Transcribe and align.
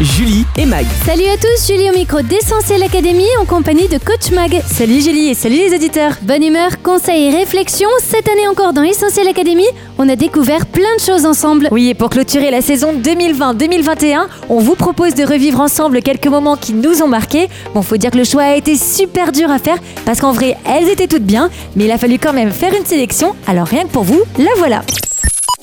Julie 0.00 0.46
et 0.56 0.64
Mag. 0.64 0.86
Salut 1.04 1.26
à 1.26 1.36
tous, 1.36 1.66
Julie 1.66 1.90
au 1.90 1.94
micro 1.94 2.22
d'Essentiel 2.22 2.82
Académie 2.82 3.28
en 3.40 3.44
compagnie 3.44 3.88
de 3.88 3.98
Coach 3.98 4.30
Mag. 4.32 4.60
Salut 4.66 5.00
Julie 5.00 5.28
et 5.28 5.34
salut 5.34 5.56
les 5.56 5.74
auditeurs. 5.74 6.14
Bonne 6.22 6.42
humeur, 6.42 6.82
conseils 6.82 7.26
et 7.26 7.36
réflexions. 7.36 7.90
Cette 8.02 8.26
année 8.26 8.48
encore 8.48 8.72
dans 8.72 8.82
Essentiel 8.82 9.28
Académie, 9.28 9.68
on 9.98 10.08
a 10.08 10.16
découvert 10.16 10.66
plein 10.66 10.96
de 10.96 11.00
choses 11.00 11.26
ensemble. 11.26 11.68
Oui, 11.70 11.90
et 11.90 11.94
pour 11.94 12.08
clôturer 12.08 12.50
la 12.50 12.62
saison 12.62 12.94
2020-2021, 12.94 14.26
on 14.48 14.58
vous 14.58 14.74
propose 14.76 15.14
de 15.14 15.24
revivre 15.24 15.60
ensemble 15.60 16.00
quelques 16.00 16.26
moments 16.26 16.56
qui 16.56 16.72
nous 16.72 17.02
ont 17.02 17.08
marqués. 17.08 17.48
Bon, 17.74 17.82
faut 17.82 17.98
dire 17.98 18.10
que 18.10 18.18
le 18.18 18.24
choix 18.24 18.44
a 18.44 18.56
été 18.56 18.76
super 18.76 19.30
dur 19.30 19.50
à 19.50 19.58
faire 19.58 19.78
parce 20.06 20.20
qu'en 20.20 20.32
vrai, 20.32 20.56
elles 20.64 20.88
étaient 20.88 21.06
toutes 21.06 21.22
bien, 21.22 21.50
mais 21.76 21.84
il 21.84 21.90
a 21.90 21.98
fallu 21.98 22.18
quand 22.18 22.32
même 22.32 22.50
faire 22.50 22.74
une 22.74 22.86
sélection. 22.86 23.34
Alors 23.46 23.66
rien 23.66 23.82
que 23.82 23.90
pour 23.90 24.04
vous, 24.04 24.22
la 24.38 24.50
voilà. 24.56 24.82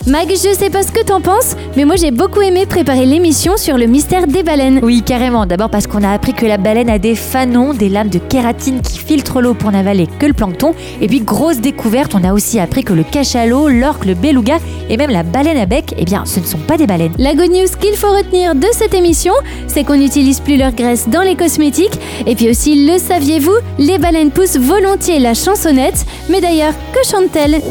Mag, 0.10 0.28
je 0.28 0.56
sais 0.58 0.72
pas 0.72 0.82
ce 0.82 0.92
que 0.92 1.04
t'en 1.04 1.22
penses, 1.22 1.56
mais 1.78 1.86
moi 1.86 1.96
j'ai 1.96 2.10
beaucoup 2.10 2.42
aimé 2.42 2.66
préparer 2.66 3.06
l'émission 3.06 3.58
sur 3.58 3.78
le 3.78 3.86
mystère 3.86 4.26
des 4.26 4.42
baleines. 4.42 4.80
Oui, 4.82 5.04
carrément. 5.06 5.46
D'abord 5.46 5.70
parce 5.70 5.86
qu'on 5.86 6.04
a 6.04 6.10
appris 6.10 6.34
que 6.34 6.48
la 6.48 6.58
baleine 6.58 6.90
a 6.90 6.98
des 6.98 7.14
fanons, 7.14 7.76
des 7.76 7.90
lames 7.90 8.10
de 8.10 8.18
kératine 8.18 8.82
qui 8.82 8.98
filtrent 8.98 9.40
l'eau 9.40 9.54
pour 9.54 9.72
n'avaler 9.72 10.08
que 10.18 10.26
le 10.26 10.34
plancton. 10.34 10.74
Et 11.00 11.08
puis, 11.08 11.20
grosse 11.20 11.60
découverte, 11.60 12.16
on 12.16 12.24
a 12.24 12.34
aussi 12.34 12.60
appris 12.60 12.84
que 12.84 12.94
le 12.94 13.04
cachalot, 13.04 13.70
l'orque, 13.70 14.06
le 14.06 14.16
beluga 14.16 14.58
et 14.90 14.98
même 14.98 15.12
la 15.12 15.22
baleine 15.22 15.58
à 15.58 15.68
bec, 15.68 15.94
eh 15.96 16.06
bien, 16.06 16.24
ce 16.26 16.40
ne 16.40 16.46
sont 16.46 16.58
pas 16.58 16.78
des 16.78 16.88
baleines. 16.88 17.14
La 17.20 17.36
good 17.36 17.52
news 17.52 17.68
qu'il 17.80 17.96
faut 17.96 18.12
retenir 18.12 18.56
de 18.56 18.68
cette 18.72 18.96
émission, 18.96 19.34
c'est 19.68 19.84
qu'on 19.84 19.98
n'utilise 19.98 20.40
plus 20.40 20.58
leur 20.58 20.72
graisse 20.72 21.08
dans 21.08 21.22
les 21.22 21.36
cosmétiques. 21.36 22.00
Et 22.26 22.34
puis 22.34 22.50
aussi, 22.50 22.88
le 22.88 22.98
saviez-vous, 22.98 23.58
les 23.78 24.00
baleines 24.00 24.32
poussent 24.32 24.58
volontiers 24.58 25.20
la 25.20 25.36
chansonnette. 25.36 26.04
Mais 26.32 26.42
d'ailleurs, 26.42 26.74
que 26.94 27.08
chante-t-elle? 27.08 27.62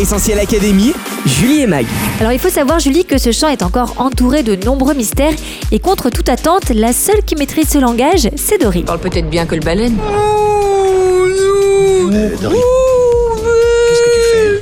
Essentiel 0.00 0.40
Académie. 0.40 0.92
Julie 1.24 1.62
et 1.62 1.66
Mag. 1.66 1.83
Alors 2.20 2.32
il 2.32 2.38
faut 2.38 2.48
savoir 2.50 2.78
Julie 2.78 3.04
que 3.04 3.18
ce 3.18 3.32
chant 3.32 3.48
est 3.48 3.62
encore 3.62 3.94
entouré 3.98 4.42
de 4.42 4.56
nombreux 4.64 4.94
mystères 4.94 5.34
et 5.72 5.78
contre 5.78 6.10
toute 6.10 6.28
attente, 6.28 6.70
la 6.70 6.92
seule 6.92 7.22
qui 7.24 7.36
maîtrise 7.36 7.68
ce 7.68 7.78
langage, 7.78 8.28
c'est 8.36 8.60
Dory. 8.60 8.82
Parle 8.82 9.00
peut-être 9.00 9.28
bien 9.28 9.46
que 9.46 9.54
le 9.54 9.60
baleine. 9.60 9.96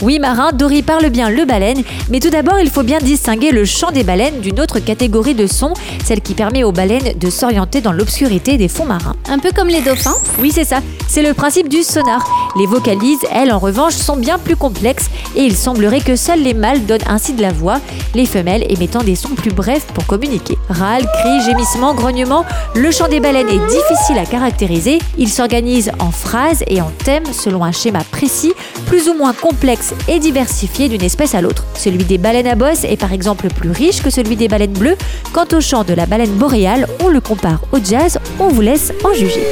Oui 0.02 0.18
marin, 0.18 0.50
Dory 0.52 0.82
parle 0.82 1.10
bien 1.10 1.30
le 1.30 1.44
baleine, 1.44 1.84
mais 2.10 2.18
tout 2.18 2.30
d'abord 2.30 2.58
il 2.58 2.68
faut 2.68 2.82
bien 2.82 2.98
distinguer 2.98 3.52
le 3.52 3.64
chant 3.64 3.92
des 3.92 4.02
baleines 4.02 4.40
d'une 4.40 4.58
autre 4.58 4.80
catégorie 4.80 5.34
de 5.34 5.46
son, 5.46 5.74
celle 6.04 6.20
qui 6.20 6.34
permet 6.34 6.64
aux 6.64 6.72
baleines 6.72 7.16
de 7.16 7.30
s'orienter 7.30 7.80
dans 7.80 7.92
l'obscurité 7.92 8.56
des 8.56 8.66
fonds 8.66 8.84
marins. 8.84 9.14
Un 9.30 9.38
peu 9.38 9.50
comme 9.54 9.68
les 9.68 9.80
dauphins 9.80 10.16
Oui 10.40 10.50
c'est 10.52 10.64
ça, 10.64 10.80
c'est 11.06 11.22
le 11.22 11.34
principe 11.34 11.68
du 11.68 11.84
sonar. 11.84 12.28
Les 12.56 12.66
vocalises, 12.66 13.20
elles 13.32 13.52
en 13.52 13.60
revanche, 13.60 13.94
sont 13.94 14.16
bien 14.16 14.38
plus 14.38 14.56
complexes 14.56 15.08
et 15.36 15.42
il 15.44 15.56
semblerait 15.56 16.00
que 16.00 16.16
seuls 16.16 16.42
les 16.42 16.52
mâles 16.52 16.84
donnent 16.84 17.06
ainsi 17.06 17.32
de 17.32 17.40
la 17.40 17.52
voix, 17.52 17.78
les 18.16 18.26
femelles 18.26 18.66
émettant 18.68 19.04
des 19.04 19.14
sons 19.14 19.36
plus 19.36 19.52
brefs 19.52 19.86
pour 19.86 20.04
communiquer. 20.06 20.58
Râles, 20.68 21.06
cris, 21.20 21.44
gémissements, 21.46 21.94
grognements, 21.94 22.44
le 22.74 22.90
chant 22.90 23.06
des 23.06 23.20
baleines 23.20 23.48
est 23.48 23.66
difficile 23.68 24.18
à 24.18 24.26
caractériser, 24.26 24.98
il 25.16 25.28
s'organise 25.28 25.92
en 26.00 26.10
phrases 26.10 26.64
et 26.66 26.80
en 26.80 26.90
thèmes 27.04 27.32
selon 27.32 27.62
un 27.62 27.72
schéma 27.72 28.00
précis, 28.10 28.52
plus 28.86 29.08
ou 29.08 29.14
moins 29.14 29.32
complexe 29.32 29.91
et 30.08 30.18
diversifié 30.18 30.88
d'une 30.88 31.02
espèce 31.02 31.34
à 31.34 31.40
l'autre. 31.40 31.64
Celui 31.74 32.04
des 32.04 32.18
baleines 32.18 32.46
à 32.46 32.54
bosse 32.54 32.84
est 32.84 32.96
par 32.96 33.12
exemple 33.12 33.48
plus 33.48 33.70
riche 33.70 34.02
que 34.02 34.10
celui 34.10 34.36
des 34.36 34.48
baleines 34.48 34.72
bleues. 34.72 34.96
Quant 35.32 35.46
au 35.52 35.60
chant 35.60 35.84
de 35.84 35.94
la 35.94 36.06
baleine 36.06 36.32
boréale, 36.32 36.86
on 37.04 37.08
le 37.08 37.20
compare 37.20 37.60
au 37.72 37.78
jazz, 37.82 38.18
on 38.38 38.48
vous 38.48 38.60
laisse 38.60 38.92
en 39.04 39.12
juger. 39.14 39.42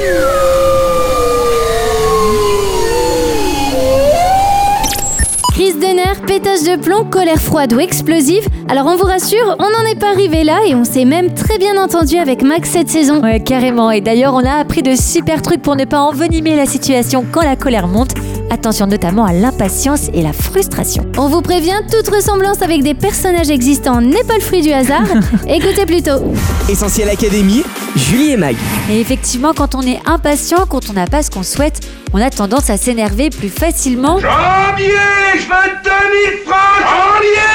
Crise 5.53 5.77
de 5.77 5.95
nerfs, 5.95 6.23
pétage 6.27 6.63
de 6.63 6.81
plomb, 6.81 7.05
colère 7.05 7.39
froide 7.39 7.75
ou 7.75 7.81
explosive. 7.81 8.47
Alors 8.71 8.87
on 8.87 8.97
vous 8.97 9.05
rassure, 9.05 9.57
on 9.59 9.65
n'en 9.65 9.91
est 9.91 9.99
pas 9.99 10.11
arrivé 10.11 10.43
là 10.43 10.61
et 10.67 10.75
on 10.75 10.85
s'est 10.85 11.05
même 11.05 11.35
très 11.35 11.59
bien 11.59 11.77
entendu 11.77 12.17
avec 12.17 12.43
Max 12.43 12.71
cette 12.71 12.89
saison. 12.89 13.21
Ouais, 13.21 13.41
carrément. 13.41 13.91
Et 13.91 14.01
d'ailleurs, 14.01 14.33
on 14.33 14.45
a 14.47 14.53
appris 14.53 14.83
de 14.83 14.95
super 14.95 15.43
trucs 15.43 15.61
pour 15.61 15.77
ne 15.77 15.85
pas 15.85 16.01
envenimer 16.01 16.57
la 16.57 16.65
situation 16.65 17.27
quand 17.31 17.43
la 17.43 17.57
colère 17.57 17.89
monte. 17.89 18.13
Attention 18.53 18.87
notamment 18.87 19.25
à 19.25 19.33
l'impatience 19.33 20.09
et 20.13 20.23
la 20.23 20.33
frustration. 20.33 21.05
On 21.17 21.29
vous 21.29 21.41
prévient, 21.41 21.81
toute 21.91 22.13
ressemblance 22.13 22.63
avec 22.63 22.83
des 22.83 22.95
personnages 22.95 23.49
existants 23.49 24.01
n'est 24.01 24.25
pas 24.25 24.35
le 24.35 24.41
fruit 24.41 24.63
du 24.63 24.73
hasard. 24.73 25.05
Écoutez 25.49 25.87
plutôt. 25.87 26.33
Essentiel 26.69 27.09
Académie. 27.09 27.63
Julie 27.97 28.33
et 28.33 28.37
Mag. 28.37 28.57
Et 28.91 29.01
effectivement, 29.01 29.53
quand 29.55 29.75
on 29.75 29.83
est 29.83 30.01
impatient, 30.05 30.67
quand 30.69 30.91
on 30.91 30.95
n'a 30.95 31.07
pas 31.07 31.23
ce 31.23 31.31
qu'on 31.31 31.45
souhaite, 31.45 31.81
on 32.13 32.21
a 32.21 32.31
tendance 32.31 32.71
à 32.71 32.77
s'énerver 32.77 33.31
plus 33.31 33.49
facilement. 33.51 34.19
Janvier, 34.19 34.89
je 35.35 35.43
veux 35.43 35.71
2000 35.85 36.45
francs 36.45 36.81
Janvier 36.81 37.51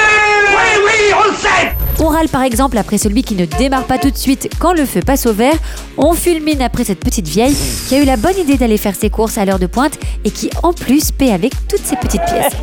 Oui, 0.50 0.84
oui, 0.86 1.14
on 1.14 1.32
le 1.32 1.36
sait 1.36 1.85
On 2.00 2.08
râle 2.10 2.28
par 2.28 2.44
exemple 2.44 2.78
après 2.78 2.98
celui 2.98 3.24
qui 3.24 3.36
ne 3.36 3.46
démarre 3.46 3.86
pas 3.86 3.98
tout 3.98 4.12
de 4.12 4.18
suite 4.18 4.50
quand 4.60 4.74
le 4.74 4.86
feu 4.86 5.00
passe 5.00 5.26
au 5.26 5.34
vert. 5.34 5.58
On 5.98 6.14
fulmine 6.14 6.62
après 6.62 6.84
cette 6.84 7.00
petite 7.00 7.28
vieille 7.28 7.56
qui 7.88 7.96
a 7.96 8.00
eu 8.00 8.06
la 8.06 8.18
bonne 8.18 8.38
idée 8.38 8.58
d'aller 8.58 8.78
faire 8.78 8.96
ses 8.96 9.10
courses 9.10 9.38
à 9.38 9.46
l'heure 9.46 9.60
de 9.60 9.66
pointe 9.66 9.98
et 10.24 10.32
qui 10.32 10.50
en 10.64 10.74
plus 10.74 11.12
paie 11.12 11.32
avec 11.32 11.54
toutes 11.68 11.86
ses 11.86 11.96
petites 11.96 12.26
pièces. 12.26 12.54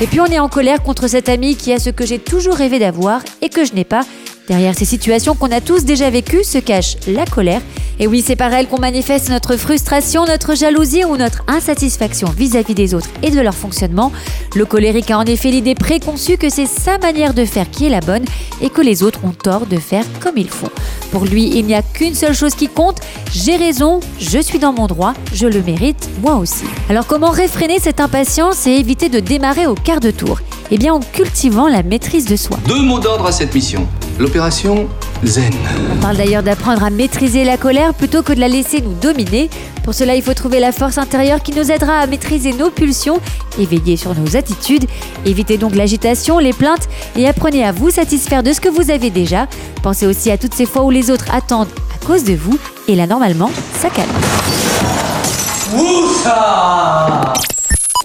Et 0.00 0.06
puis 0.06 0.20
on 0.20 0.26
est 0.26 0.38
en 0.38 0.48
colère 0.48 0.82
contre 0.82 1.08
cet 1.08 1.28
ami 1.28 1.56
qui 1.56 1.72
a 1.72 1.78
ce 1.78 1.90
que 1.90 2.06
j'ai 2.06 2.18
toujours 2.18 2.54
rêvé 2.54 2.78
d'avoir 2.78 3.22
et 3.42 3.48
que 3.48 3.64
je 3.64 3.74
n'ai 3.74 3.84
pas. 3.84 4.02
Derrière 4.50 4.74
ces 4.74 4.84
situations 4.84 5.36
qu'on 5.36 5.52
a 5.52 5.60
tous 5.60 5.84
déjà 5.84 6.10
vécues 6.10 6.42
se 6.42 6.58
cache 6.58 6.96
la 7.06 7.24
colère. 7.24 7.62
Et 8.00 8.08
oui, 8.08 8.20
c'est 8.26 8.34
par 8.34 8.52
elle 8.52 8.66
qu'on 8.66 8.80
manifeste 8.80 9.28
notre 9.28 9.56
frustration, 9.56 10.24
notre 10.24 10.56
jalousie 10.56 11.04
ou 11.04 11.16
notre 11.16 11.44
insatisfaction 11.46 12.26
vis-à-vis 12.36 12.74
des 12.74 12.92
autres 12.92 13.10
et 13.22 13.30
de 13.30 13.40
leur 13.40 13.54
fonctionnement. 13.54 14.10
Le 14.56 14.64
colérique 14.64 15.12
a 15.12 15.18
en 15.18 15.24
effet 15.24 15.52
l'idée 15.52 15.76
préconçue 15.76 16.36
que 16.36 16.48
c'est 16.48 16.66
sa 16.66 16.98
manière 16.98 17.32
de 17.32 17.44
faire 17.44 17.70
qui 17.70 17.86
est 17.86 17.90
la 17.90 18.00
bonne 18.00 18.24
et 18.60 18.70
que 18.70 18.80
les 18.80 19.04
autres 19.04 19.20
ont 19.22 19.30
tort 19.30 19.66
de 19.66 19.76
faire 19.76 20.04
comme 20.18 20.36
ils 20.36 20.50
font. 20.50 20.70
Pour 21.12 21.26
lui, 21.26 21.48
il 21.56 21.64
n'y 21.66 21.74
a 21.74 21.82
qu'une 21.82 22.16
seule 22.16 22.34
chose 22.34 22.56
qui 22.56 22.66
compte, 22.66 22.98
j'ai 23.32 23.54
raison, 23.54 24.00
je 24.18 24.40
suis 24.40 24.58
dans 24.58 24.72
mon 24.72 24.88
droit, 24.88 25.14
je 25.32 25.46
le 25.46 25.62
mérite, 25.62 26.08
moi 26.22 26.34
aussi. 26.34 26.64
Alors 26.88 27.06
comment 27.06 27.30
réfréner 27.30 27.78
cette 27.78 28.00
impatience 28.00 28.66
et 28.66 28.72
éviter 28.72 29.08
de 29.10 29.20
démarrer 29.20 29.68
au 29.68 29.76
quart 29.76 30.00
de 30.00 30.10
tour? 30.10 30.40
Eh 30.72 30.78
bien 30.78 30.92
en 30.92 30.98
cultivant 31.00 31.68
la 31.68 31.84
maîtrise 31.84 32.24
de 32.24 32.34
soi. 32.34 32.58
Deux 32.66 32.82
mots 32.82 32.98
d'ordre 32.98 33.26
à 33.26 33.32
cette 33.32 33.54
mission. 33.54 33.86
L'opération 34.20 34.86
Zen. 35.24 35.50
On 35.92 35.96
parle 35.96 36.18
d'ailleurs 36.18 36.42
d'apprendre 36.42 36.84
à 36.84 36.90
maîtriser 36.90 37.42
la 37.42 37.56
colère 37.56 37.94
plutôt 37.94 38.22
que 38.22 38.34
de 38.34 38.40
la 38.40 38.48
laisser 38.48 38.82
nous 38.82 38.92
dominer. 38.92 39.48
Pour 39.82 39.94
cela, 39.94 40.14
il 40.14 40.22
faut 40.22 40.34
trouver 40.34 40.60
la 40.60 40.72
force 40.72 40.98
intérieure 40.98 41.42
qui 41.42 41.52
nous 41.52 41.70
aidera 41.70 41.94
à 41.94 42.06
maîtriser 42.06 42.52
nos 42.52 42.68
pulsions 42.68 43.18
et 43.58 43.64
veiller 43.64 43.96
sur 43.96 44.14
nos 44.14 44.36
attitudes. 44.36 44.84
Évitez 45.24 45.56
donc 45.56 45.74
l'agitation, 45.74 46.38
les 46.38 46.52
plaintes 46.52 46.86
et 47.16 47.26
apprenez 47.26 47.64
à 47.64 47.72
vous 47.72 47.88
satisfaire 47.88 48.42
de 48.42 48.52
ce 48.52 48.60
que 48.60 48.68
vous 48.68 48.90
avez 48.90 49.08
déjà. 49.08 49.46
Pensez 49.82 50.06
aussi 50.06 50.30
à 50.30 50.36
toutes 50.36 50.54
ces 50.54 50.66
fois 50.66 50.82
où 50.82 50.90
les 50.90 51.10
autres 51.10 51.32
attendent 51.32 51.72
à 51.94 52.06
cause 52.06 52.24
de 52.24 52.34
vous 52.34 52.58
et 52.88 52.96
là, 52.96 53.06
normalement, 53.06 53.50
ça 53.80 53.88
calme. 53.88 54.10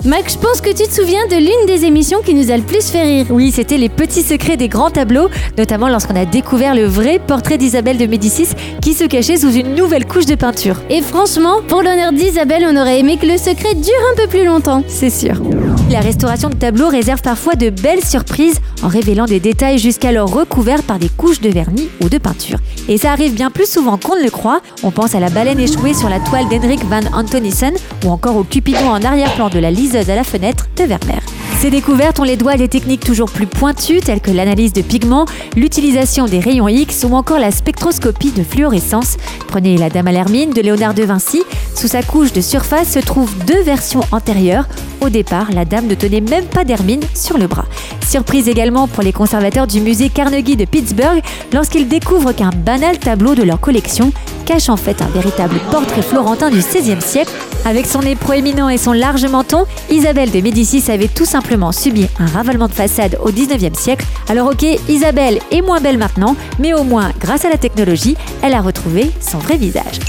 Max, 0.06 0.34
je 0.34 0.38
pense 0.38 0.62
que 0.62 0.70
tu 0.70 0.88
te 0.88 0.94
souviens 0.94 1.26
de 1.26 1.36
l'une 1.36 1.66
des 1.66 1.84
émissions 1.84 2.22
qui 2.22 2.36
nous 2.36 2.52
a 2.52 2.58
le 2.58 2.62
plus 2.62 2.92
fait 2.92 3.02
rire. 3.02 3.26
Oui, 3.32 3.52
c'était 3.52 3.78
les 3.78 3.90
petits 3.90 4.22
secrets 4.22 4.56
des 4.56 4.68
grands 4.68 4.92
tableaux, 4.92 5.30
notamment 5.58 5.88
lorsqu'on 5.90 6.16
a 6.16 6.26
découvert 6.26 6.76
le 6.76 6.86
vrai 6.86 7.18
portrait 7.18 7.58
d'Isabelle 7.58 7.98
de 7.98 8.06
Médicis 8.06 8.50
qui 8.82 8.94
se 8.94 9.06
cachait 9.06 9.38
sous 9.38 9.52
une 9.52 9.74
nouvelle 9.74 10.06
couche 10.06 10.28
de 10.28 10.36
peinture. 10.36 10.80
Et 10.92 11.02
franchement, 11.02 11.56
pour 11.68 11.82
l'honneur 11.82 12.12
d'Isabelle, 12.12 12.68
on 12.70 12.80
aurait 12.80 13.00
aimé 13.00 13.18
que 13.18 13.26
le 13.26 13.40
secret 13.40 13.74
dure 13.74 13.94
un 14.14 14.16
peu 14.16 14.28
plus 14.28 14.46
longtemps. 14.46 14.84
C'est 14.88 15.10
sûr. 15.10 15.42
La 15.90 16.02
restauration 16.02 16.50
de 16.50 16.56
tableaux 16.56 16.90
réserve 16.90 17.22
parfois 17.22 17.56
de 17.56 17.70
belles 17.70 18.04
surprises 18.04 18.60
en 18.84 18.88
révélant 18.88 19.26
des 19.26 19.40
détails 19.40 19.80
jusqu'alors 19.80 20.32
recouverts 20.32 20.84
par 20.84 21.00
des 21.00 21.10
couches 21.10 21.42
de 21.42 21.50
vernis 21.50 21.90
ou 22.04 22.10
de 22.10 22.18
peinture. 22.18 22.60
Et 22.90 22.98
ça 22.98 23.12
arrive 23.12 23.34
bien 23.34 23.50
plus 23.50 23.70
souvent 23.70 23.98
qu'on 23.98 24.16
ne 24.16 24.24
le 24.24 24.30
croit. 24.30 24.62
On 24.84 24.92
pense 24.92 25.16
à 25.16 25.20
la 25.20 25.30
baleine 25.30 25.60
échouée 25.60 25.94
sur 25.94 26.10
la 26.10 26.20
toile 26.20 26.48
d'Henrik 26.50 26.84
van 26.86 27.02
Antonissen 27.14 27.74
ou 28.04 28.10
encore 28.10 28.36
au 28.36 28.44
cupidon 28.44 28.88
en 28.88 29.04
arrière-plan 29.04 29.50
de 29.50 29.60
la 29.60 29.72
à 29.96 30.16
la 30.16 30.24
fenêtre 30.24 30.68
de 30.76 30.84
Vermeer. 30.84 31.22
Ces 31.60 31.70
découvertes, 31.70 32.20
on 32.20 32.24
les 32.24 32.36
doit 32.36 32.52
à 32.52 32.58
des 32.58 32.68
techniques 32.68 33.04
toujours 33.04 33.32
plus 33.32 33.48
pointues 33.48 34.02
telles 34.02 34.20
que 34.20 34.30
l'analyse 34.30 34.74
de 34.74 34.82
pigments, 34.82 35.26
l'utilisation 35.56 36.26
des 36.26 36.40
rayons 36.40 36.68
X 36.68 37.06
ou 37.10 37.16
encore 37.16 37.40
la 37.40 37.50
spectroscopie 37.50 38.32
de 38.32 38.44
fluorescence. 38.44 39.18
Prenez 39.48 39.78
la 39.78 39.90
Dame 39.90 40.08
à 40.08 40.12
l'Hermine 40.12 40.52
de 40.52 40.62
Léonard 40.62 40.94
de 40.94 41.04
Vinci. 41.04 41.44
Sous 41.74 41.88
sa 41.88 42.04
couche 42.04 42.34
de 42.34 42.42
surface 42.42 42.92
se 42.92 43.00
trouvent 43.00 43.34
deux 43.46 43.64
versions 43.64 44.02
antérieures. 44.12 44.68
Au 45.02 45.10
départ, 45.10 45.52
la 45.52 45.66
dame 45.66 45.88
ne 45.88 45.96
tenait 45.96 46.22
même 46.22 46.46
pas 46.46 46.66
d'hermine 46.66 47.02
sur 47.14 47.38
le 47.38 47.48
bras. 47.48 47.66
Surprise 48.06 48.48
également 48.48 48.88
pour 48.88 49.04
les 49.04 49.14
conservateurs 49.14 49.68
du 49.68 49.82
musée 49.82 50.10
Carnegie 50.10 50.56
de 50.56 50.66
Pittsburgh 50.66 51.22
lorsqu'ils 51.54 51.88
découvrent 51.88 52.34
qu'un 52.34 52.50
banal 52.50 53.00
tableau 53.00 53.34
de 53.34 53.44
leur 53.44 53.60
collection 53.60 54.12
cache 54.46 54.70
en 54.70 54.78
fait 54.78 55.02
un 55.02 55.08
véritable 55.08 55.56
portrait 55.72 56.02
florentin 56.02 56.50
du 56.50 56.60
XVIe 56.60 57.02
siècle. 57.02 57.32
Avec 57.66 57.88
son 57.88 58.00
nez 58.00 58.16
proéminent 58.16 58.70
et 58.70 58.78
son 58.78 58.94
large 58.94 59.26
menton, 59.26 59.66
Isabelle 59.90 60.30
de 60.30 60.40
Médicis 60.40 60.90
avait 60.92 61.08
tout 61.08 61.26
simplement 61.26 61.72
subi 61.72 62.08
un 62.20 62.28
ravalement 62.28 62.68
de 62.68 62.74
façade 62.74 63.18
au 63.24 63.32
XIXe 63.32 63.78
siècle. 63.78 64.06
Alors 64.30 64.52
ok, 64.52 64.64
Isabelle 64.88 65.40
est 65.52 65.62
moins 65.62 65.82
belle 65.82 65.98
maintenant, 65.98 66.36
mais 66.60 66.74
au 66.74 66.84
moins, 66.84 67.12
grâce 67.20 67.44
à 67.44 67.50
la 67.50 67.58
technologie, 67.58 68.16
elle 68.44 68.54
a 68.54 68.62
retrouvé 68.62 69.12
son 69.20 69.40
vrai 69.40 69.58
visage. 69.58 70.00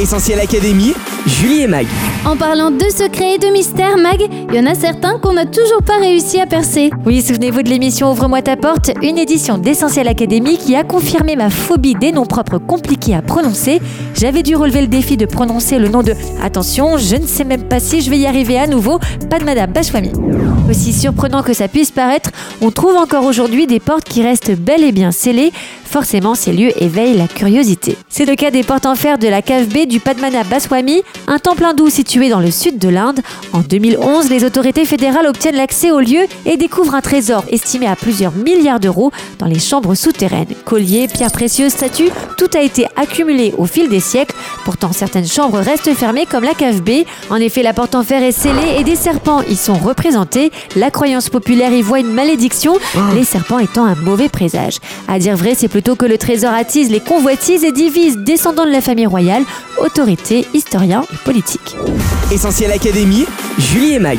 Essentiel 0.00 0.40
Académie, 0.40 0.94
Julie 1.26 1.60
et 1.62 1.66
Mag. 1.66 1.86
En 2.24 2.36
parlant 2.36 2.70
de 2.70 2.84
secrets 2.84 3.34
et 3.34 3.38
de 3.38 3.48
mystères, 3.48 3.98
Mag, 3.98 4.20
il 4.48 4.54
y 4.54 4.58
en 4.58 4.66
a 4.66 4.74
certains 4.74 5.18
qu'on 5.18 5.34
n'a 5.34 5.44
toujours 5.44 5.82
pas 5.82 5.98
réussi 5.98 6.40
à 6.40 6.46
percer. 6.46 6.90
Oui, 7.04 7.20
souvenez-vous 7.20 7.62
de 7.62 7.68
l'émission 7.68 8.10
Ouvre-moi 8.12 8.40
ta 8.40 8.56
porte, 8.56 8.90
une 9.02 9.18
édition 9.18 9.58
d'Essentiel 9.58 10.08
Académie 10.08 10.56
qui 10.56 10.76
a 10.76 10.84
confirmé 10.84 11.36
ma 11.36 11.50
phobie 11.50 11.94
des 11.94 12.12
noms 12.12 12.24
propres 12.24 12.58
compliqués 12.58 13.14
à 13.14 13.20
prononcer. 13.20 13.49
J'avais 14.14 14.42
dû 14.42 14.54
relever 14.54 14.80
le 14.80 14.86
défi 14.86 15.16
de 15.16 15.26
prononcer 15.26 15.78
le 15.78 15.88
nom 15.88 16.02
de 16.02 16.14
Attention, 16.42 16.98
je 16.98 17.16
ne 17.16 17.26
sais 17.26 17.44
même 17.44 17.64
pas 17.64 17.80
si 17.80 18.00
je 18.00 18.10
vais 18.10 18.18
y 18.18 18.26
arriver 18.26 18.58
à 18.58 18.66
nouveau, 18.66 18.98
pas 19.28 19.38
de 19.38 19.44
Madame 19.44 19.72
Bachwami. 19.72 20.12
Aussi 20.68 20.92
surprenant 20.92 21.42
que 21.42 21.52
ça 21.52 21.68
puisse 21.68 21.90
paraître, 21.90 22.30
on 22.60 22.70
trouve 22.70 22.96
encore 22.96 23.24
aujourd'hui 23.24 23.66
des 23.66 23.80
portes 23.80 24.04
qui 24.04 24.22
restent 24.22 24.52
bel 24.52 24.84
et 24.84 24.92
bien 24.92 25.10
scellées. 25.10 25.52
Forcément, 25.90 26.36
ces 26.36 26.52
lieux 26.52 26.70
éveillent 26.80 27.16
la 27.16 27.26
curiosité. 27.26 27.96
C'est 28.08 28.24
le 28.24 28.36
cas 28.36 28.52
des 28.52 28.62
portes 28.62 28.86
en 28.86 28.94
fer 28.94 29.18
de 29.18 29.26
la 29.26 29.42
cave 29.42 29.66
B 29.66 29.88
du 29.88 29.98
Padmana 29.98 30.44
Baswami, 30.44 31.02
un 31.26 31.40
temple 31.40 31.64
hindou 31.64 31.90
situé 31.90 32.28
dans 32.28 32.38
le 32.38 32.52
sud 32.52 32.78
de 32.78 32.88
l'Inde. 32.88 33.18
En 33.52 33.58
2011, 33.58 34.30
les 34.30 34.44
autorités 34.44 34.84
fédérales 34.84 35.26
obtiennent 35.26 35.56
l'accès 35.56 35.90
au 35.90 35.98
lieu 35.98 36.28
et 36.46 36.56
découvrent 36.56 36.94
un 36.94 37.00
trésor 37.00 37.44
estimé 37.50 37.88
à 37.88 37.96
plusieurs 37.96 38.32
milliards 38.36 38.78
d'euros 38.78 39.10
dans 39.40 39.46
les 39.46 39.58
chambres 39.58 39.96
souterraines. 39.96 40.54
Colliers, 40.64 41.08
pierres 41.08 41.32
précieuses, 41.32 41.72
statues, 41.72 42.10
tout 42.38 42.50
a 42.54 42.62
été 42.62 42.86
accumulé 42.94 43.52
au 43.58 43.66
fil 43.66 43.88
des 43.88 43.98
siècles. 43.98 44.36
Pourtant, 44.64 44.92
certaines 44.92 45.26
chambres 45.26 45.58
restent 45.58 45.92
fermées 45.94 46.24
comme 46.24 46.44
la 46.44 46.54
cave 46.54 46.82
B. 46.82 47.04
En 47.30 47.36
effet, 47.36 47.64
la 47.64 47.74
porte 47.74 47.96
en 47.96 48.04
fer 48.04 48.22
est 48.22 48.30
scellée 48.30 48.78
et 48.78 48.84
des 48.84 48.94
serpents 48.94 49.42
y 49.42 49.56
sont 49.56 49.74
représentés. 49.74 50.52
La 50.76 50.92
croyance 50.92 51.30
populaire 51.30 51.72
y 51.72 51.82
voit 51.82 51.98
une 51.98 52.12
malédiction, 52.12 52.78
les 53.12 53.24
serpents 53.24 53.58
étant 53.58 53.86
un 53.86 53.96
mauvais 53.96 54.28
présage. 54.28 54.76
À 55.08 55.18
dire 55.18 55.34
vrai, 55.36 55.54
c'est 55.56 55.66
plutôt 55.80 55.96
que 55.96 56.04
le 56.04 56.18
trésor 56.18 56.52
attise 56.52 56.90
les 56.90 57.00
convoitises 57.00 57.64
et 57.64 57.72
divise 57.72 58.18
descendants 58.18 58.66
de 58.66 58.70
la 58.70 58.82
famille 58.82 59.06
royale, 59.06 59.44
autorités, 59.78 60.46
historiens 60.52 61.04
et 61.10 61.16
politiques. 61.24 61.74
Essentiel 62.30 62.70
Académie, 62.70 63.24
Julie 63.58 63.94
et 63.94 63.98
Mag. 63.98 64.18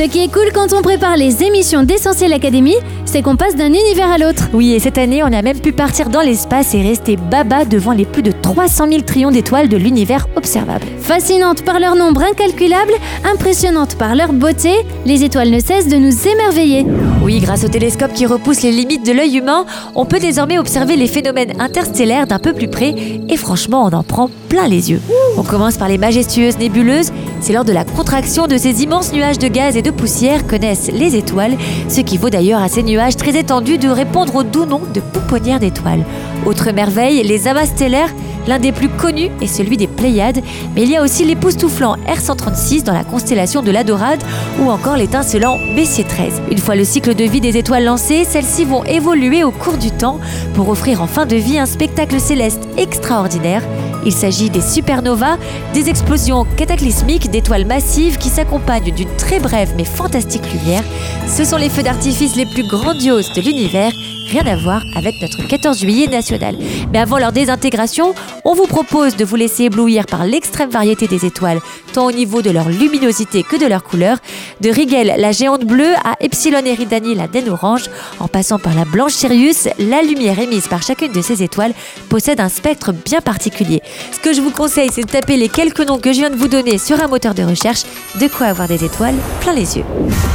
Ce 0.00 0.06
qui 0.06 0.24
est 0.24 0.32
cool 0.32 0.50
quand 0.54 0.72
on 0.72 0.80
prépare 0.80 1.18
les 1.18 1.42
émissions 1.42 1.82
d'Essentiel 1.82 2.32
Académie, 2.32 2.78
c'est 3.04 3.20
qu'on 3.20 3.36
passe 3.36 3.54
d'un 3.54 3.66
univers 3.66 4.10
à 4.10 4.16
l'autre. 4.16 4.48
Oui, 4.54 4.72
et 4.72 4.78
cette 4.78 4.96
année, 4.96 5.22
on 5.22 5.26
a 5.26 5.42
même 5.42 5.60
pu 5.60 5.72
partir 5.72 6.08
dans 6.08 6.22
l'espace 6.22 6.72
et 6.72 6.80
rester 6.80 7.16
baba 7.16 7.66
devant 7.66 7.92
les 7.92 8.06
plus 8.06 8.22
de 8.22 8.32
300 8.32 8.88
000 8.88 9.02
trillions 9.02 9.30
d'étoiles 9.30 9.68
de 9.68 9.76
l'univers 9.76 10.26
observable. 10.36 10.86
Fascinantes 11.00 11.66
par 11.66 11.78
leur 11.78 11.96
nombre 11.96 12.22
incalculable, 12.22 12.94
impressionnantes 13.30 13.96
par 13.96 14.14
leur 14.14 14.32
beauté, 14.32 14.72
les 15.04 15.22
étoiles 15.22 15.50
ne 15.50 15.60
cessent 15.60 15.88
de 15.88 15.96
nous 15.96 16.26
émerveiller. 16.26 16.86
Oui, 17.22 17.38
grâce 17.40 17.64
au 17.64 17.68
télescope 17.68 18.14
qui 18.14 18.24
repousse 18.24 18.62
les 18.62 18.72
limites 18.72 19.04
de 19.04 19.12
l'œil 19.12 19.36
humain, 19.36 19.66
on 19.94 20.06
peut 20.06 20.18
désormais 20.18 20.56
observer 20.56 20.96
les 20.96 21.08
phénomènes 21.08 21.60
interstellaires 21.60 22.26
d'un 22.26 22.38
peu 22.38 22.54
plus 22.54 22.68
près 22.68 22.94
et 23.28 23.36
franchement, 23.36 23.84
on 23.84 23.94
en 23.94 24.02
prend 24.02 24.30
plein 24.48 24.66
les 24.66 24.92
yeux. 24.92 25.02
On 25.40 25.42
commence 25.42 25.78
par 25.78 25.88
les 25.88 25.96
majestueuses 25.96 26.58
nébuleuses. 26.58 27.12
C'est 27.40 27.54
lors 27.54 27.64
de 27.64 27.72
la 27.72 27.86
contraction 27.86 28.46
de 28.46 28.58
ces 28.58 28.82
immenses 28.82 29.10
nuages 29.10 29.38
de 29.38 29.48
gaz 29.48 29.74
et 29.74 29.80
de 29.80 29.90
poussière 29.90 30.46
que 30.46 30.54
naissent 30.54 30.90
les 30.92 31.16
étoiles, 31.16 31.56
ce 31.88 32.02
qui 32.02 32.18
vaut 32.18 32.28
d'ailleurs 32.28 32.60
à 32.60 32.68
ces 32.68 32.82
nuages 32.82 33.16
très 33.16 33.34
étendus 33.34 33.78
de 33.78 33.88
répondre 33.88 34.34
au 34.34 34.42
doux 34.42 34.66
nom 34.66 34.82
de 34.92 35.00
pouponnières 35.00 35.58
d'étoiles. 35.58 36.04
Autre 36.44 36.72
merveille, 36.72 37.22
les 37.22 37.48
amas 37.48 37.64
stellaires 37.64 38.12
L'un 38.48 38.58
des 38.58 38.72
plus 38.72 38.88
connus 38.88 39.30
est 39.40 39.46
celui 39.46 39.76
des 39.76 39.86
Pléiades, 39.86 40.42
mais 40.74 40.82
il 40.82 40.90
y 40.90 40.96
a 40.96 41.02
aussi 41.02 41.24
l'époustouflant 41.24 41.96
R136 42.06 42.84
dans 42.84 42.94
la 42.94 43.04
constellation 43.04 43.62
de 43.62 43.70
l'Adorade 43.70 44.22
ou 44.60 44.70
encore 44.70 44.96
l'étincelant 44.96 45.58
Bessier 45.76 46.04
13. 46.04 46.40
Une 46.50 46.58
fois 46.58 46.74
le 46.74 46.84
cycle 46.84 47.14
de 47.14 47.24
vie 47.24 47.40
des 47.40 47.56
étoiles 47.56 47.84
lancé, 47.84 48.24
celles-ci 48.24 48.64
vont 48.64 48.82
évoluer 48.84 49.44
au 49.44 49.50
cours 49.50 49.76
du 49.76 49.90
temps 49.90 50.20
pour 50.54 50.68
offrir 50.70 51.02
en 51.02 51.06
fin 51.06 51.26
de 51.26 51.36
vie 51.36 51.58
un 51.58 51.66
spectacle 51.66 52.18
céleste 52.18 52.66
extraordinaire. 52.78 53.62
Il 54.06 54.12
s'agit 54.12 54.50
des 54.50 54.60
supernovas, 54.60 55.36
des 55.74 55.88
explosions 55.88 56.46
cataclysmiques 56.56 57.30
d'étoiles 57.30 57.66
massives 57.66 58.18
qui 58.18 58.28
s'accompagnent 58.28 58.92
d'une 58.92 59.14
très 59.16 59.40
brève 59.40 59.72
mais 59.76 59.84
fantastique 59.84 60.52
lumière. 60.52 60.84
Ce 61.26 61.44
sont 61.44 61.56
les 61.56 61.68
feux 61.68 61.82
d'artifice 61.82 62.36
les 62.36 62.46
plus 62.46 62.66
grandioses 62.66 63.32
de 63.34 63.40
l'univers 63.40 63.92
rien 64.30 64.46
à 64.46 64.56
voir 64.56 64.82
avec 64.94 65.20
notre 65.20 65.44
14 65.46 65.80
juillet 65.80 66.06
national. 66.06 66.56
Mais 66.92 67.00
avant 67.00 67.18
leur 67.18 67.32
désintégration, 67.32 68.14
on 68.44 68.54
vous 68.54 68.66
propose 68.66 69.16
de 69.16 69.24
vous 69.24 69.34
laisser 69.34 69.64
éblouir 69.64 70.06
par 70.06 70.24
l'extrême 70.24 70.70
variété 70.70 71.08
des 71.08 71.26
étoiles, 71.26 71.60
tant 71.92 72.06
au 72.06 72.12
niveau 72.12 72.40
de 72.40 72.50
leur 72.50 72.68
luminosité 72.68 73.42
que 73.42 73.56
de 73.56 73.66
leur 73.66 73.82
couleur, 73.82 74.18
de 74.60 74.70
Rigel, 74.70 75.14
la 75.18 75.32
géante 75.32 75.64
bleue, 75.64 75.94
à 76.04 76.14
Epsilon 76.20 76.64
Eridani, 76.64 77.14
la 77.16 77.26
naine 77.26 77.48
orange, 77.48 77.90
en 78.20 78.28
passant 78.28 78.60
par 78.60 78.74
la 78.74 78.84
blanche 78.84 79.12
Sirius, 79.12 79.68
la 79.78 80.02
lumière 80.02 80.38
émise 80.38 80.68
par 80.68 80.82
chacune 80.82 81.12
de 81.12 81.22
ces 81.22 81.42
étoiles 81.42 81.74
possède 82.08 82.40
un 82.40 82.48
spectre 82.48 82.92
bien 82.92 83.20
particulier. 83.20 83.82
Ce 84.12 84.18
que 84.20 84.32
je 84.32 84.40
vous 84.40 84.50
conseille, 84.50 84.90
c'est 84.92 85.02
de 85.02 85.10
taper 85.10 85.36
les 85.36 85.48
quelques 85.48 85.80
noms 85.80 85.98
que 85.98 86.12
je 86.12 86.18
viens 86.18 86.30
de 86.30 86.36
vous 86.36 86.48
donner 86.48 86.78
sur 86.78 87.02
un 87.02 87.08
moteur 87.08 87.34
de 87.34 87.42
recherche, 87.42 87.82
de 88.20 88.28
quoi 88.28 88.46
avoir 88.46 88.68
des 88.68 88.84
étoiles 88.84 89.16
plein 89.40 89.52
les 89.52 89.76
yeux. 89.76 89.84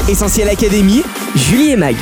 Essentiel 0.07 0.49
Académie, 0.49 1.03
Julie 1.35 1.71
et 1.71 1.75
Mag. 1.75 1.95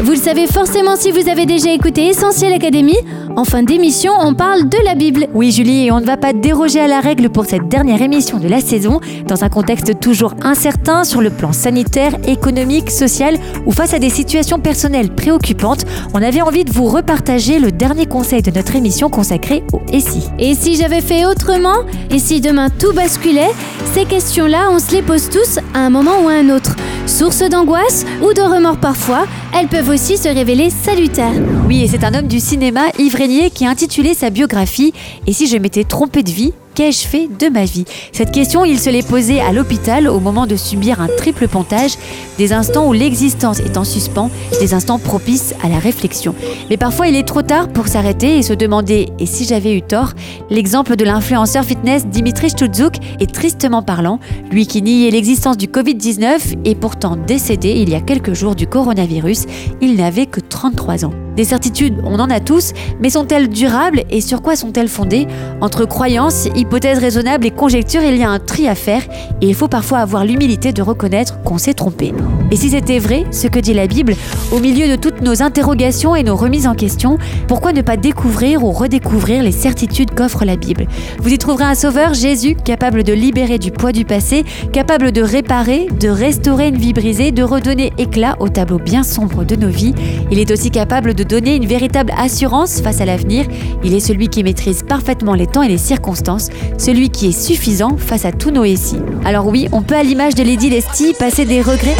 Vous 0.00 0.12
le 0.12 0.16
savez 0.16 0.46
forcément 0.46 0.96
si 0.96 1.12
vous 1.12 1.28
avez 1.28 1.46
déjà 1.46 1.72
écouté 1.72 2.08
Essentiel 2.08 2.52
Académie. 2.52 2.98
En 3.36 3.44
fin 3.44 3.62
d'émission, 3.62 4.12
on 4.18 4.34
parle 4.34 4.68
de 4.68 4.76
la 4.84 4.94
Bible. 4.94 5.28
Oui, 5.32 5.52
Julie, 5.52 5.90
on 5.90 6.00
ne 6.00 6.04
va 6.04 6.16
pas 6.16 6.32
déroger 6.32 6.80
à 6.80 6.88
la 6.88 7.00
règle 7.00 7.30
pour 7.30 7.46
cette 7.46 7.68
dernière 7.68 8.02
émission 8.02 8.38
de 8.38 8.48
la 8.48 8.60
saison, 8.60 9.00
dans 9.26 9.44
un 9.44 9.48
contexte 9.48 10.00
toujours 10.00 10.34
incertain 10.42 11.04
sur 11.04 11.20
le 11.20 11.30
plan 11.30 11.52
sanitaire, 11.52 12.16
économique, 12.26 12.90
social 12.90 13.36
ou 13.64 13.72
face 13.72 13.94
à 13.94 13.98
des 13.98 14.10
situations 14.10 14.58
personnelles 14.58 15.14
préoccupantes. 15.14 15.84
On 16.14 16.22
avait 16.22 16.42
envie 16.42 16.64
de 16.64 16.72
vous 16.72 16.86
repartager 16.86 17.58
le 17.60 17.70
dernier 17.70 18.06
conseil 18.06 18.42
de 18.42 18.50
notre 18.50 18.74
émission 18.74 19.08
consacrée 19.08 19.62
au 19.72 19.80
SI. 19.98 20.28
Et 20.38 20.54
si 20.54 20.76
j'avais 20.76 21.00
fait 21.00 21.26
autrement? 21.26 21.76
Et 22.10 22.18
si 22.18 22.40
demain 22.40 22.70
tout 22.70 22.92
basculait? 22.92 23.52
Ces 23.94 24.04
questions-là, 24.04 24.68
on 24.70 24.78
se 24.78 24.92
les 24.92 25.02
pose 25.02 25.30
tous 25.30 25.58
à 25.74 25.78
un 25.78 25.90
moment 25.90 26.22
ou 26.24 26.28
à 26.28 26.32
un 26.32 26.48
autre. 26.50 26.76
Source 27.12 27.42
d'angoisse 27.42 28.06
ou 28.22 28.32
de 28.32 28.40
remords 28.40 28.78
parfois, 28.78 29.26
elles 29.54 29.68
peuvent 29.68 29.90
aussi 29.90 30.16
se 30.16 30.28
révéler 30.28 30.70
salutaires. 30.70 31.34
Oui, 31.68 31.82
et 31.82 31.86
c'est 31.86 32.04
un 32.04 32.14
homme 32.14 32.26
du 32.26 32.40
cinéma, 32.40 32.84
Yves 32.98 33.50
qui 33.52 33.66
a 33.66 33.68
intitulé 33.68 34.14
sa 34.14 34.30
biographie 34.30 34.94
Et 35.26 35.34
si 35.34 35.46
je 35.46 35.58
m'étais 35.58 35.84
trompé 35.84 36.22
de 36.22 36.30
vie 36.30 36.54
Qu'ai-je 36.74 37.06
fait 37.06 37.28
de 37.28 37.50
ma 37.50 37.66
vie 37.66 37.84
Cette 38.12 38.32
question, 38.32 38.64
il 38.64 38.78
se 38.78 38.88
l'est 38.88 39.06
posée 39.06 39.40
à 39.40 39.52
l'hôpital 39.52 40.08
au 40.08 40.20
moment 40.20 40.46
de 40.46 40.56
subir 40.56 41.02
un 41.02 41.08
triple 41.18 41.46
pontage, 41.46 41.98
des 42.38 42.54
instants 42.54 42.88
où 42.88 42.94
l'existence 42.94 43.60
est 43.60 43.76
en 43.76 43.84
suspens, 43.84 44.30
des 44.58 44.72
instants 44.72 44.98
propices 44.98 45.54
à 45.62 45.68
la 45.68 45.78
réflexion. 45.78 46.34
Mais 46.70 46.78
parfois, 46.78 47.08
il 47.08 47.16
est 47.16 47.28
trop 47.28 47.42
tard 47.42 47.68
pour 47.68 47.88
s'arrêter 47.88 48.38
et 48.38 48.42
se 48.42 48.54
demander 48.54 49.10
et 49.18 49.26
si 49.26 49.44
j'avais 49.44 49.76
eu 49.76 49.82
tort 49.82 50.12
L'exemple 50.48 50.96
de 50.96 51.04
l'influenceur 51.04 51.64
fitness 51.64 52.06
Dimitri 52.06 52.48
Stutzouk 52.48 52.94
est 53.20 53.32
tristement 53.32 53.82
parlant, 53.82 54.18
lui 54.50 54.66
qui 54.66 54.80
niait 54.80 55.10
l'existence 55.10 55.58
du 55.58 55.66
Covid-19 55.66 56.56
et 56.64 56.74
pourtant 56.74 57.16
décédé 57.16 57.70
il 57.70 57.90
y 57.90 57.94
a 57.94 58.00
quelques 58.00 58.32
jours 58.32 58.54
du 58.54 58.66
coronavirus, 58.66 59.44
il 59.82 59.96
n'avait 59.96 60.26
que 60.26 60.40
33 60.40 61.04
ans. 61.04 61.12
Des 61.36 61.44
certitudes, 61.44 62.02
on 62.04 62.20
en 62.20 62.28
a 62.28 62.40
tous, 62.40 62.72
mais 63.00 63.08
sont-elles 63.08 63.48
durables 63.48 64.02
et 64.10 64.20
sur 64.20 64.42
quoi 64.42 64.54
sont-elles 64.54 64.88
fondées 64.88 65.26
Entre 65.60 65.86
croyances, 65.86 66.48
hypothèses 66.54 66.98
raisonnables 66.98 67.46
et 67.46 67.50
conjectures, 67.50 68.02
il 68.02 68.18
y 68.18 68.22
a 68.22 68.28
un 68.28 68.38
tri 68.38 68.68
à 68.68 68.74
faire 68.74 69.02
et 69.40 69.48
il 69.48 69.54
faut 69.54 69.68
parfois 69.68 69.98
avoir 69.98 70.24
l'humilité 70.26 70.72
de 70.72 70.82
reconnaître 70.82 71.42
qu'on 71.42 71.56
s'est 71.56 71.74
trompé. 71.74 72.12
Et 72.50 72.56
si 72.56 72.68
c'était 72.68 72.98
vrai, 72.98 73.24
ce 73.30 73.46
que 73.46 73.58
dit 73.58 73.72
la 73.72 73.86
Bible, 73.86 74.14
au 74.52 74.58
milieu 74.58 74.88
de 74.88 74.96
toutes 74.96 75.22
nos 75.22 75.42
interrogations 75.42 76.14
et 76.14 76.22
nos 76.22 76.36
remises 76.36 76.66
en 76.66 76.74
question, 76.74 77.16
pourquoi 77.48 77.72
ne 77.72 77.80
pas 77.80 77.96
découvrir 77.96 78.62
ou 78.62 78.70
redécouvrir 78.72 79.42
les 79.42 79.52
certitudes 79.52 80.10
qu'offre 80.14 80.44
la 80.44 80.56
Bible? 80.56 80.86
Vous 81.18 81.30
y 81.30 81.38
trouverez 81.38 81.64
un 81.64 81.74
sauveur, 81.74 82.12
Jésus, 82.12 82.56
capable 82.56 83.04
de 83.04 83.12
libérer 83.14 83.58
du 83.58 83.70
poids 83.70 83.92
du 83.92 84.04
passé, 84.04 84.44
capable 84.70 85.12
de 85.12 85.22
réparer, 85.22 85.86
de 85.98 86.10
restaurer 86.10 86.68
une 86.68 86.76
vie 86.76 86.92
brisée, 86.92 87.30
de 87.32 87.42
redonner 87.42 87.90
éclat 87.96 88.36
au 88.38 88.50
tableau 88.50 88.78
bien 88.78 89.02
sombre 89.02 89.44
de 89.44 89.56
nos 89.56 89.70
vies. 89.70 89.94
Il 90.30 90.38
est 90.38 90.50
aussi 90.50 90.70
capable 90.70 91.14
de 91.14 91.21
donner 91.22 91.56
une 91.56 91.66
véritable 91.66 92.12
assurance 92.16 92.80
face 92.80 93.00
à 93.00 93.04
l'avenir. 93.04 93.46
Il 93.84 93.94
est 93.94 94.00
celui 94.00 94.28
qui 94.28 94.42
maîtrise 94.42 94.82
parfaitement 94.82 95.34
les 95.34 95.46
temps 95.46 95.62
et 95.62 95.68
les 95.68 95.78
circonstances, 95.78 96.50
celui 96.78 97.10
qui 97.10 97.28
est 97.28 97.32
suffisant 97.32 97.96
face 97.96 98.24
à 98.24 98.32
tous 98.32 98.50
nos 98.50 98.62
récits. 98.62 99.00
Alors 99.24 99.46
oui, 99.46 99.68
on 99.72 99.82
peut 99.82 99.96
à 99.96 100.02
l'image 100.02 100.34
de 100.34 100.42
Lady 100.42 100.70
Lestie 100.70 101.14
passer 101.18 101.44
des 101.44 101.62
regrets 101.62 101.96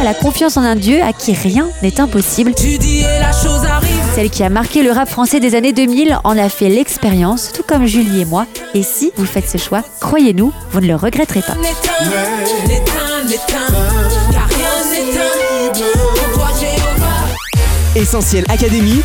à 0.00 0.04
la 0.04 0.14
confiance 0.14 0.56
en 0.56 0.62
un 0.62 0.76
Dieu 0.76 1.02
à 1.02 1.12
qui 1.12 1.32
rien 1.32 1.68
n'est 1.82 2.00
impossible. 2.00 2.52
Celle 4.14 4.30
qui 4.30 4.42
a 4.42 4.48
marqué 4.48 4.82
le 4.82 4.92
rap 4.92 5.08
français 5.08 5.40
des 5.40 5.54
années 5.54 5.72
2000 5.72 6.18
en 6.24 6.38
a 6.38 6.48
fait 6.48 6.68
l'expérience, 6.68 7.52
tout 7.52 7.62
comme 7.66 7.86
Julie 7.86 8.20
et 8.20 8.24
moi. 8.24 8.46
Et 8.74 8.82
si 8.82 9.12
vous 9.16 9.26
faites 9.26 9.48
ce 9.48 9.58
choix, 9.58 9.82
croyez-nous, 10.00 10.52
vous 10.70 10.80
ne 10.80 10.86
le 10.86 10.94
regretterez 10.94 11.42
pas. 11.42 11.54
Essentiel 17.96 18.44
Académie, 18.48 19.00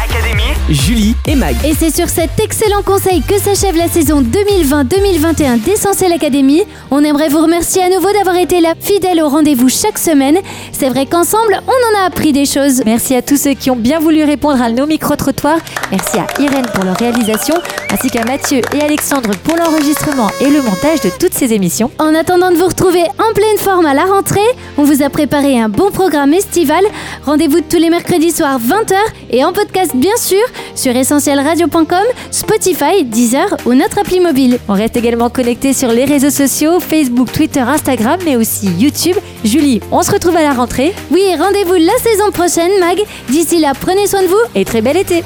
Julie 0.69 1.15
et 1.25 1.35
Mag. 1.35 1.55
Et 1.65 1.73
c'est 1.73 1.95
sur 1.95 2.07
cet 2.07 2.39
excellent 2.39 2.83
conseil 2.83 3.23
que 3.23 3.39
s'achève 3.39 3.75
la 3.75 3.88
saison 3.88 4.21
2020-2021 4.21 5.63
d'Essentiel 5.63 6.13
Academy. 6.13 6.61
On 6.91 7.03
aimerait 7.03 7.29
vous 7.29 7.41
remercier 7.41 7.81
à 7.81 7.89
nouveau 7.89 8.11
d'avoir 8.13 8.35
été 8.35 8.61
là, 8.61 8.73
fidèle 8.79 9.21
au 9.23 9.29
rendez-vous 9.29 9.67
chaque 9.67 9.97
semaine. 9.97 10.38
C'est 10.71 10.89
vrai 10.89 11.07
qu'ensemble, 11.07 11.59
on 11.65 11.71
en 11.71 12.03
a 12.03 12.05
appris 12.05 12.33
des 12.33 12.45
choses. 12.45 12.83
Merci 12.85 13.15
à 13.15 13.23
tous 13.23 13.38
ceux 13.38 13.53
qui 13.53 13.71
ont 13.71 13.75
bien 13.75 13.99
voulu 13.99 14.23
répondre 14.23 14.61
à 14.61 14.69
nos 14.69 14.85
micro-trottoirs. 14.85 15.57
Merci 15.89 16.19
à 16.19 16.27
Irène 16.39 16.67
pour 16.73 16.83
leur 16.83 16.97
réalisation, 16.97 17.55
ainsi 17.91 18.11
qu'à 18.11 18.23
Mathieu 18.23 18.61
et 18.73 18.81
Alexandre 18.81 19.31
pour 19.43 19.55
l'enregistrement 19.57 20.29
et 20.39 20.51
le 20.51 20.61
montage 20.61 21.01
de 21.01 21.09
toutes 21.19 21.33
ces 21.33 21.51
émissions. 21.51 21.89
En 21.97 22.13
attendant 22.13 22.51
de 22.51 22.57
vous 22.57 22.67
retrouver 22.67 23.03
en 23.17 23.33
pleine 23.33 23.57
forme 23.57 23.88
à 23.88 23.95
la 23.95 24.05
rentrée, 24.05 24.39
on 24.77 24.83
vous 24.83 25.01
a 25.01 25.09
préparé 25.09 25.59
un 25.59 25.69
bon 25.69 25.89
programme 25.89 26.33
estival. 26.33 26.83
Rendez-vous 27.25 27.61
tous 27.61 27.77
les 27.77 27.89
mercredis 27.89 28.31
soirs 28.31 28.59
20h 28.59 28.95
et 29.31 29.43
en 29.43 29.51
podcast 29.51 29.95
bien 29.95 30.15
sûr 30.17 30.38
sur 30.75 30.96
essentielradio.com, 30.96 32.04
Spotify, 32.32 33.04
Deezer 33.04 33.58
ou 33.66 33.74
notre 33.74 34.00
appli 34.00 34.20
mobile. 34.20 34.60
On 34.68 34.74
reste 34.74 34.98
également 34.98 35.30
connecté 35.30 35.74
sur 35.74 35.89
les 35.89 36.06
réseaux 36.06 36.30
sociaux, 36.30 36.80
Facebook, 36.80 37.32
Twitter, 37.32 37.62
Instagram, 37.62 38.20
mais 38.25 38.36
aussi 38.36 38.68
YouTube. 38.78 39.16
Julie, 39.44 39.82
on 39.92 40.01
se 40.04 40.12
retrouve 40.12 40.36
à 40.36 40.44
la 40.44 40.54
rentrée 40.54 40.94
Oui, 41.12 41.24
rendez-vous 41.38 41.75
la 41.75 41.98
saison 42.01 42.32
prochaine, 42.32 42.72
Mag. 42.80 42.98
D'ici 43.30 43.60
là, 43.60 43.74
prenez 43.80 44.08
soin 44.08 44.22
de 44.24 44.28
vous. 44.28 44.36
et 44.56 44.66
très 44.66 44.82
bel 44.82 44.98
été. 44.98 45.24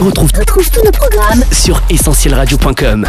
On 0.00 0.04
retrouve 0.04 0.30
tous 0.32 0.84
nos 0.84 0.90
programmes 0.90 1.42
sur 1.52 1.80
essentielradio.com. 1.88 3.06